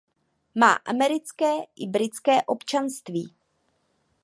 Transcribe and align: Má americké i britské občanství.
Má 0.55 0.73
americké 0.73 1.51
i 1.75 1.87
britské 1.87 2.41
občanství. 2.43 3.33